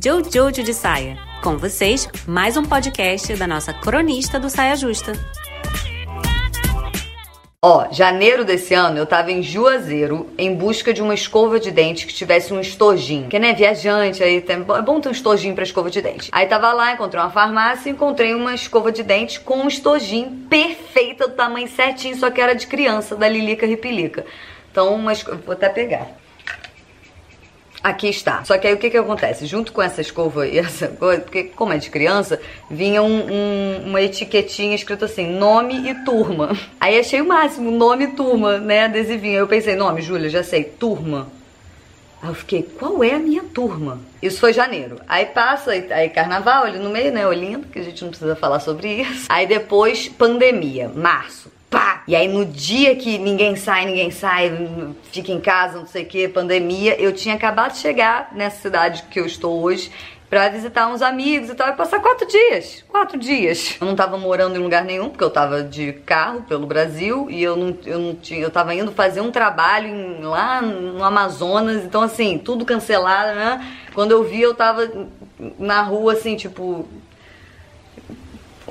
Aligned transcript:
Jojo 0.00 0.62
de 0.62 0.72
Saia. 0.72 1.18
Com 1.42 1.56
vocês, 1.56 2.08
mais 2.26 2.56
um 2.56 2.62
podcast 2.62 3.34
da 3.34 3.48
nossa 3.48 3.72
cronista 3.72 4.38
do 4.38 4.48
Saia 4.48 4.76
Justa. 4.76 5.12
Ó, 7.60 7.88
janeiro 7.90 8.44
desse 8.44 8.74
ano 8.74 8.98
eu 8.98 9.06
tava 9.06 9.32
em 9.32 9.42
Juazeiro 9.42 10.28
em 10.38 10.54
busca 10.54 10.94
de 10.94 11.02
uma 11.02 11.14
escova 11.14 11.58
de 11.58 11.72
dente 11.72 12.06
que 12.06 12.14
tivesse 12.14 12.52
um 12.52 12.60
estojinho. 12.60 13.22
Porque, 13.22 13.40
né, 13.40 13.52
viajante, 13.52 14.22
aí 14.22 14.40
tem, 14.40 14.56
é 14.56 14.82
bom 14.82 15.00
ter 15.00 15.08
um 15.08 15.12
estojinho 15.12 15.56
pra 15.56 15.64
escova 15.64 15.90
de 15.90 16.00
dente. 16.00 16.28
Aí 16.30 16.46
tava 16.46 16.72
lá, 16.72 16.92
encontrei 16.92 17.20
uma 17.20 17.30
farmácia 17.30 17.90
e 17.90 17.92
encontrei 17.92 18.34
uma 18.34 18.54
escova 18.54 18.92
de 18.92 19.02
dente 19.02 19.40
com 19.40 19.56
um 19.56 19.68
estojinho 19.68 20.30
perfeita, 20.48 21.26
do 21.26 21.34
tamanho 21.34 21.68
certinho, 21.68 22.16
só 22.16 22.30
que 22.30 22.40
era 22.40 22.54
de 22.54 22.68
criança, 22.68 23.16
da 23.16 23.28
Lilica 23.28 23.66
Ripilica. 23.66 24.24
Então, 24.70 24.94
uma 24.94 25.12
escova, 25.12 25.40
vou 25.44 25.54
até 25.54 25.68
pegar. 25.68 26.06
Aqui 27.82 28.08
está. 28.08 28.44
Só 28.44 28.58
que 28.58 28.66
aí 28.66 28.74
o 28.74 28.78
que 28.78 28.90
que 28.90 28.96
acontece? 28.96 29.46
Junto 29.46 29.72
com 29.72 29.80
essa 29.80 30.00
escova 30.00 30.46
e 30.46 30.58
essa 30.58 30.88
coisa, 30.88 31.22
porque 31.22 31.44
como 31.44 31.72
é 31.72 31.78
de 31.78 31.90
criança, 31.90 32.40
vinha 32.70 33.02
um, 33.02 33.26
um, 33.32 33.86
uma 33.86 34.02
etiquetinha 34.02 34.74
escrito 34.74 35.04
assim, 35.04 35.28
nome 35.30 35.88
e 35.88 35.94
turma. 36.04 36.56
Aí 36.80 36.98
achei 36.98 37.20
o 37.20 37.26
máximo, 37.26 37.70
nome 37.70 38.04
e 38.04 38.08
turma, 38.08 38.58
né, 38.58 38.84
adesivinho. 38.84 39.38
Eu 39.38 39.48
pensei, 39.48 39.76
nome, 39.76 40.02
Júlia, 40.02 40.28
já 40.28 40.42
sei, 40.42 40.64
turma. 40.64 41.28
Aí 42.20 42.30
eu 42.30 42.34
fiquei, 42.34 42.62
qual 42.62 43.02
é 43.04 43.14
a 43.14 43.18
minha 43.18 43.44
turma? 43.44 44.00
Isso 44.20 44.40
foi 44.40 44.52
janeiro. 44.52 45.00
Aí 45.06 45.26
passa, 45.26 45.70
aí 45.70 46.08
carnaval 46.10 46.64
ali 46.64 46.78
no 46.78 46.90
meio, 46.90 47.12
né, 47.12 47.26
Olinda, 47.26 47.66
que 47.72 47.78
a 47.78 47.82
gente 47.82 48.02
não 48.02 48.10
precisa 48.10 48.34
falar 48.34 48.58
sobre 48.58 49.02
isso. 49.02 49.26
Aí 49.28 49.46
depois, 49.46 50.08
pandemia, 50.08 50.88
março! 50.88 51.57
E 52.08 52.16
aí 52.16 52.26
no 52.26 52.46
dia 52.46 52.96
que 52.96 53.18
ninguém 53.18 53.54
sai, 53.54 53.84
ninguém 53.84 54.10
sai, 54.10 54.50
fica 55.12 55.30
em 55.30 55.38
casa, 55.38 55.78
não 55.78 55.86
sei 55.86 56.04
o 56.04 56.06
que, 56.06 56.26
pandemia, 56.26 56.98
eu 56.98 57.12
tinha 57.12 57.34
acabado 57.34 57.72
de 57.72 57.80
chegar 57.80 58.30
nessa 58.32 58.62
cidade 58.62 59.02
que 59.10 59.20
eu 59.20 59.26
estou 59.26 59.62
hoje 59.62 59.92
pra 60.30 60.48
visitar 60.48 60.88
uns 60.88 61.02
amigos 61.02 61.50
e 61.50 61.54
tal, 61.54 61.68
e 61.68 61.72
passar 61.72 62.00
quatro 62.00 62.26
dias. 62.26 62.82
Quatro 62.88 63.18
dias. 63.18 63.76
Eu 63.78 63.86
não 63.86 63.94
tava 63.94 64.16
morando 64.16 64.56
em 64.56 64.58
lugar 64.58 64.86
nenhum, 64.86 65.10
porque 65.10 65.22
eu 65.22 65.28
tava 65.28 65.62
de 65.62 65.92
carro 66.06 66.40
pelo 66.48 66.66
Brasil 66.66 67.28
e 67.28 67.42
eu 67.42 67.54
não, 67.54 67.76
eu 67.84 67.98
não 67.98 68.14
tinha. 68.14 68.40
Eu 68.40 68.50
tava 68.50 68.74
indo 68.74 68.90
fazer 68.92 69.20
um 69.20 69.30
trabalho 69.30 69.88
em, 69.88 70.22
lá 70.22 70.62
no 70.62 71.04
Amazonas, 71.04 71.84
então 71.84 72.00
assim, 72.00 72.38
tudo 72.38 72.64
cancelado, 72.64 73.34
né? 73.34 73.66
Quando 73.94 74.12
eu 74.12 74.24
vi, 74.24 74.40
eu 74.40 74.54
tava 74.54 74.90
na 75.58 75.82
rua, 75.82 76.14
assim, 76.14 76.36
tipo, 76.36 76.88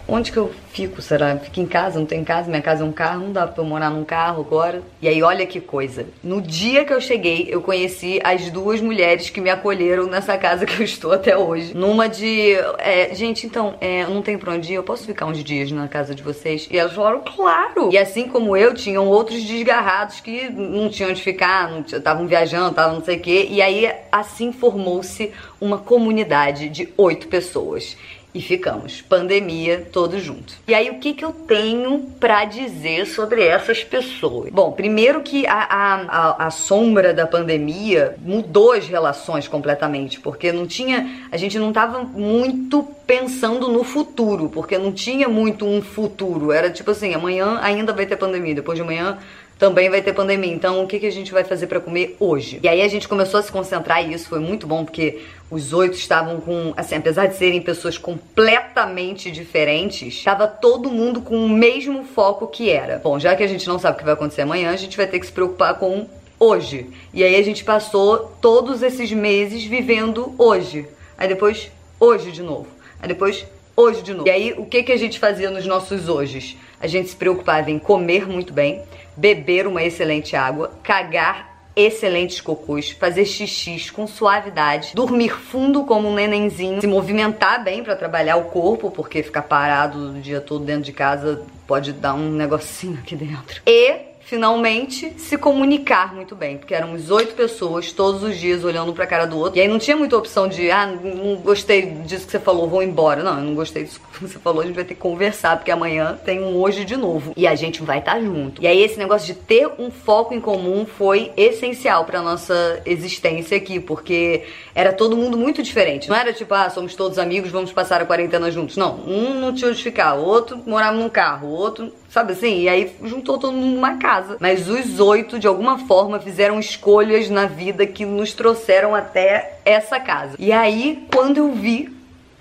Onde 0.09 0.31
que 0.31 0.37
eu 0.37 0.53
fico, 0.71 1.01
será? 1.01 1.37
Fico 1.37 1.59
em 1.59 1.65
casa, 1.65 1.99
não 1.99 2.05
tenho 2.05 2.23
casa, 2.23 2.49
minha 2.49 2.61
casa 2.61 2.81
é 2.81 2.85
um 2.85 2.93
carro, 2.93 3.25
não 3.25 3.33
dá 3.33 3.45
pra 3.45 3.61
eu 3.61 3.67
morar 3.67 3.89
num 3.89 4.05
carro 4.05 4.41
agora. 4.41 4.81
E 5.01 5.07
aí, 5.07 5.21
olha 5.21 5.45
que 5.45 5.59
coisa. 5.59 6.05
No 6.23 6.41
dia 6.41 6.85
que 6.85 6.93
eu 6.93 7.01
cheguei, 7.01 7.47
eu 7.49 7.61
conheci 7.61 8.21
as 8.23 8.49
duas 8.49 8.79
mulheres 8.79 9.29
que 9.29 9.41
me 9.41 9.49
acolheram 9.49 10.05
nessa 10.07 10.37
casa 10.37 10.65
que 10.65 10.79
eu 10.79 10.85
estou 10.85 11.11
até 11.11 11.37
hoje. 11.37 11.75
Numa 11.75 12.07
de. 12.07 12.53
É, 12.77 13.13
gente, 13.13 13.45
então, 13.45 13.75
é, 13.81 14.03
eu 14.03 14.09
não 14.09 14.21
tenho 14.21 14.39
pra 14.39 14.53
onde 14.53 14.71
ir, 14.71 14.75
eu 14.75 14.83
posso 14.83 15.03
ficar 15.03 15.25
uns 15.25 15.43
dias 15.43 15.71
na 15.73 15.89
casa 15.89 16.15
de 16.15 16.23
vocês? 16.23 16.69
E 16.71 16.77
elas 16.77 16.93
falaram, 16.93 17.21
claro! 17.21 17.89
E 17.91 17.97
assim 17.97 18.29
como 18.29 18.55
eu, 18.55 18.73
tinham 18.73 19.07
outros 19.07 19.43
desgarrados 19.43 20.21
que 20.21 20.49
não 20.49 20.89
tinham 20.89 21.11
onde 21.11 21.21
ficar, 21.21 21.69
estavam 21.85 22.25
viajando, 22.27 22.69
estavam 22.69 22.95
não 22.95 23.03
sei 23.03 23.17
o 23.17 23.19
quê. 23.19 23.47
E 23.51 23.61
aí, 23.61 23.91
assim 24.09 24.53
formou-se 24.53 25.33
uma 25.59 25.77
comunidade 25.77 26.69
de 26.69 26.87
oito 26.95 27.27
pessoas 27.27 27.97
e 28.33 28.41
ficamos. 28.41 29.01
Pandemia, 29.01 29.87
todos 29.91 30.21
juntos. 30.21 30.55
E 30.67 30.73
aí, 30.73 30.89
o 30.89 30.99
que, 30.99 31.13
que 31.13 31.25
eu 31.25 31.31
tenho 31.31 31.99
para 32.19 32.45
dizer 32.45 33.05
sobre 33.07 33.43
essas 33.43 33.83
pessoas? 33.83 34.51
Bom, 34.51 34.71
primeiro 34.71 35.21
que 35.21 35.47
a, 35.47 35.53
a, 35.53 35.93
a, 35.95 36.47
a, 36.47 36.51
sombra 36.51 37.13
da 37.13 37.25
pandemia 37.25 38.15
mudou 38.21 38.73
as 38.73 38.87
relações 38.87 39.47
completamente, 39.47 40.19
porque 40.19 40.51
não 40.51 40.67
tinha. 40.67 41.27
A 41.31 41.37
gente 41.37 41.57
não 41.57 41.73
tava 41.73 42.03
muito 42.03 42.83
pensando 43.05 43.69
no 43.69 43.83
futuro, 43.83 44.49
porque 44.49 44.77
não 44.77 44.91
tinha 44.91 45.27
muito 45.27 45.65
um 45.65 45.81
futuro. 45.81 46.51
Era 46.51 46.69
tipo 46.69 46.91
assim, 46.91 47.13
amanhã 47.13 47.59
ainda 47.61 47.93
vai 47.93 48.05
ter 48.05 48.17
pandemia, 48.17 48.53
depois 48.53 48.77
de 48.77 48.83
amanhã 48.83 49.17
também 49.57 49.89
vai 49.89 50.01
ter 50.01 50.13
pandemia. 50.13 50.53
Então, 50.53 50.83
o 50.83 50.87
que, 50.87 50.99
que 50.99 51.05
a 51.05 51.11
gente 51.11 51.31
vai 51.31 51.43
fazer 51.43 51.67
para 51.67 51.79
comer 51.79 52.15
hoje? 52.19 52.59
E 52.61 52.67
aí 52.67 52.81
a 52.81 52.87
gente 52.87 53.07
começou 53.07 53.39
a 53.39 53.43
se 53.43 53.51
concentrar 53.51 54.07
e 54.07 54.13
isso 54.13 54.29
foi 54.29 54.39
muito 54.39 54.67
bom, 54.67 54.85
porque 54.85 55.21
os 55.49 55.73
oito 55.73 55.97
estavam 55.97 56.39
com, 56.39 56.73
assim, 56.77 56.95
apesar 56.95 57.27
de 57.27 57.35
serem 57.35 57.61
pessoas 57.61 57.97
completamente 57.97 59.31
diferentes, 59.31 60.15
estava 60.15 60.47
todo 60.47 60.91
mundo 60.91 61.21
com 61.21 61.37
o 61.37 61.49
mesmo 61.49 62.03
foco 62.03 62.47
que 62.47 62.69
era. 62.69 62.99
Bom, 62.99 63.19
já 63.19 63.35
que 63.35 63.43
a 63.43 63.47
gente 63.47 63.67
não 63.67 63.79
sabe 63.79 63.95
o 63.95 63.99
que 63.99 64.05
vai 64.05 64.13
acontecer 64.13 64.41
amanhã, 64.41 64.71
a 64.71 64.75
gente 64.75 64.95
vai 64.95 65.07
ter 65.07 65.19
que 65.19 65.25
se 65.25 65.31
preocupar 65.31 65.75
com 65.75 66.07
hoje. 66.39 66.89
E 67.13 67.23
aí 67.23 67.35
a 67.35 67.41
gente 67.41 67.63
passou 67.63 68.35
todos 68.41 68.83
esses 68.83 69.11
meses 69.11 69.63
vivendo 69.63 70.35
hoje. 70.37 70.85
Aí 71.17 71.27
depois, 71.27 71.71
hoje 71.99 72.31
de 72.31 72.43
novo. 72.43 72.67
Aí 73.01 73.07
depois, 73.07 73.45
hoje 73.75 74.01
de 74.01 74.13
novo. 74.13 74.27
E 74.27 74.31
aí, 74.31 74.53
o 74.57 74.65
que, 74.65 74.83
que 74.83 74.91
a 74.91 74.97
gente 74.97 75.19
fazia 75.19 75.49
nos 75.49 75.65
nossos 75.65 76.09
hojes? 76.09 76.57
A 76.79 76.87
gente 76.87 77.09
se 77.09 77.15
preocupava 77.15 77.71
em 77.71 77.79
comer 77.79 78.27
muito 78.27 78.53
bem, 78.53 78.83
beber 79.15 79.65
uma 79.67 79.83
excelente 79.83 80.35
água, 80.35 80.71
cagar 80.83 81.57
excelentes 81.75 82.41
cocôs, 82.41 82.89
fazer 82.89 83.23
xixis 83.23 83.91
com 83.91 84.07
suavidade, 84.07 84.95
dormir 84.95 85.29
fundo 85.29 85.83
como 85.83 86.09
um 86.09 86.15
nenenzinho, 86.15 86.81
se 86.81 86.87
movimentar 86.87 87.63
bem 87.63 87.83
para 87.83 87.95
trabalhar 87.95 88.37
o 88.37 88.45
corpo, 88.45 88.89
porque 88.89 89.21
ficar 89.21 89.43
parado 89.43 90.09
o 90.09 90.19
dia 90.19 90.41
todo 90.41 90.65
dentro 90.65 90.83
de 90.83 90.91
casa 90.91 91.43
pode 91.67 91.93
dar 91.93 92.15
um 92.15 92.31
negocinho 92.31 92.97
aqui 92.99 93.15
dentro. 93.15 93.61
E 93.65 94.06
finalmente 94.27 95.13
se 95.17 95.37
comunicar 95.37 96.13
muito 96.13 96.35
bem, 96.35 96.57
porque 96.57 96.75
éramos 96.75 97.09
oito 97.09 97.33
pessoas 97.33 97.93
todos 97.93 98.21
os 98.23 98.37
dias 98.37 98.61
olhando 98.65 98.91
pra 98.91 99.07
cara 99.07 99.25
do 99.25 99.37
outro. 99.37 99.57
E 99.57 99.61
aí 99.61 99.69
não 99.69 99.79
tinha 99.79 99.95
muita 99.95 100.17
opção 100.17 100.49
de, 100.49 100.69
ah, 100.69 100.85
não 100.85 101.37
gostei 101.37 101.85
disso 101.85 102.25
que 102.25 102.31
você 102.33 102.39
falou, 102.39 102.67
vou 102.67 102.83
embora. 102.83 103.23
Não, 103.23 103.37
eu 103.37 103.45
não 103.45 103.55
gostei 103.55 103.85
disso 103.85 104.01
que 104.11 104.27
você 104.27 104.37
falou, 104.37 104.61
a 104.61 104.65
gente 104.65 104.75
vai 104.75 104.83
ter 104.83 104.95
que 104.95 104.99
conversar, 104.99 105.55
porque 105.55 105.71
amanhã 105.71 106.19
tem 106.25 106.43
um 106.43 106.57
hoje 106.57 106.83
de 106.83 106.97
novo. 106.97 107.31
E 107.37 107.47
a 107.47 107.55
gente 107.55 107.81
vai 107.81 107.99
estar 107.99 108.15
tá 108.15 108.21
junto. 108.21 108.61
E 108.61 108.67
aí 108.67 108.83
esse 108.83 108.99
negócio 108.99 109.33
de 109.33 109.39
ter 109.39 109.69
um 109.79 109.89
foco 109.89 110.33
em 110.33 110.41
comum 110.41 110.85
foi 110.85 111.31
essencial 111.37 112.03
pra 112.03 112.21
nossa 112.21 112.81
existência 112.85 113.55
aqui, 113.55 113.79
porque 113.79 114.43
era 114.75 114.91
todo 114.91 115.15
mundo 115.15 115.37
muito 115.37 115.63
diferente. 115.63 116.09
Não 116.09 116.17
era 116.17 116.33
tipo, 116.33 116.53
ah, 116.53 116.69
somos 116.69 116.95
todos 116.95 117.17
amigos, 117.17 117.49
vamos 117.49 117.71
passar 117.71 118.01
a 118.01 118.05
quarentena 118.05 118.51
juntos. 118.51 118.75
Não, 118.75 118.99
um 119.07 119.39
não 119.39 119.53
tinha 119.53 119.69
onde 119.71 119.81
ficar, 119.81 120.15
outro 120.15 120.61
morava 120.65 120.97
num 120.97 121.07
carro, 121.07 121.47
outro 121.47 121.93
sabe 122.09 122.33
assim? 122.33 122.61
E 122.61 122.69
aí 122.69 122.95
juntou 123.03 123.37
todo 123.37 123.53
mundo 123.53 123.75
numa 123.75 123.97
casa. 123.97 124.37
Mas 124.39 124.67
os 124.69 124.99
oito, 124.99 125.39
de 125.39 125.47
alguma 125.47 125.79
forma, 125.79 126.19
fizeram 126.19 126.59
escolhas 126.59 127.29
na 127.29 127.45
vida 127.45 127.85
que 127.85 128.05
nos 128.05 128.33
trouxeram 128.33 128.95
até 128.95 129.59
essa 129.65 129.99
casa. 129.99 130.35
E 130.39 130.51
aí, 130.51 131.05
quando 131.13 131.37
eu 131.37 131.51
vi, 131.51 131.93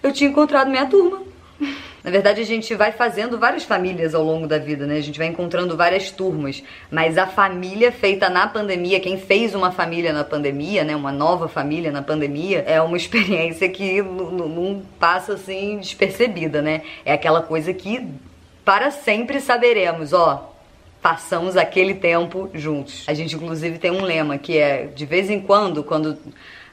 eu 0.03 0.13
tinha 0.13 0.31
encontrado 0.31 0.71
minha 0.71 0.87
turma. 0.87 1.23
Na 2.07 2.13
verdade, 2.13 2.41
a 2.41 2.45
gente 2.45 2.73
vai 2.77 2.93
fazendo 2.93 3.37
várias 3.37 3.65
famílias 3.65 4.15
ao 4.15 4.23
longo 4.23 4.47
da 4.47 4.59
vida, 4.59 4.87
né? 4.87 4.97
A 4.97 5.01
gente 5.01 5.19
vai 5.19 5.27
encontrando 5.27 5.77
várias 5.77 6.09
turmas. 6.09 6.63
Mas 6.89 7.19
a 7.19 7.27
família 7.27 7.91
feita 7.91 8.31
na 8.31 8.47
pandemia, 8.47 9.01
quem 9.01 9.19
fez 9.19 9.57
uma 9.57 9.73
família 9.73 10.13
na 10.13 10.23
pandemia, 10.23 10.85
né? 10.85 10.95
Uma 10.95 11.11
nova 11.11 11.49
família 11.49 11.91
na 11.91 12.03
pandemia, 12.03 12.63
é 12.65 12.81
uma 12.81 12.95
experiência 12.97 13.69
que 13.69 14.01
não 14.03 14.83
passa 15.01 15.33
assim 15.33 15.79
despercebida, 15.79 16.63
né? 16.63 16.83
É 17.05 17.13
aquela 17.13 17.43
coisa 17.43 17.75
que 17.75 18.09
para 18.67 18.91
sempre 18.91 19.41
saberemos, 19.41 20.13
ó, 20.13 20.53
passamos 21.01 21.57
aquele 21.57 21.95
tempo 21.95 22.51
juntos. 22.53 23.05
A 23.07 23.15
gente 23.15 23.37
inclusive 23.37 23.79
tem 23.79 23.93
um 23.93 24.03
lema 24.03 24.39
que 24.39 24.59
é 24.59 24.87
de 24.87 25.07
vez 25.07 25.31
em 25.31 25.41
quando, 25.41 25.85
quando 25.85 26.19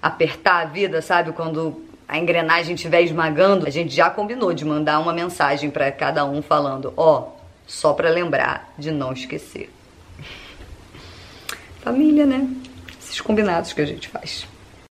apertar 0.01 0.63
a 0.63 0.65
vida, 0.65 1.03
sabe, 1.03 1.31
quando 1.33 1.83
a 2.07 2.17
engrenagem 2.17 2.73
estiver 2.73 3.03
esmagando, 3.03 3.67
a 3.67 3.69
gente 3.69 3.93
já 3.93 4.09
combinou 4.09 4.55
de 4.55 4.65
mandar 4.65 4.99
uma 4.99 5.13
mensagem 5.13 5.69
para 5.69 5.91
cada 5.91 6.25
um 6.25 6.41
falando, 6.41 6.91
ó, 6.97 7.27
só 7.67 7.93
para 7.93 8.09
lembrar 8.09 8.73
de 8.75 8.89
não 8.89 9.13
esquecer. 9.13 9.71
Família, 11.81 12.25
né? 12.25 12.49
Esses 12.99 13.21
combinados 13.21 13.71
que 13.71 13.81
a 13.81 13.85
gente 13.85 14.09
faz. 14.09 14.47